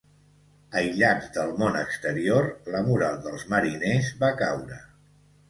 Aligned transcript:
Aïllats 0.79 1.27
del 1.35 1.53
món 1.59 1.77
exterior, 1.81 2.49
la 2.77 2.81
moral 2.89 3.21
dels 3.27 3.47
mariners 3.53 4.11
va 4.25 4.33
caure. 4.43 4.81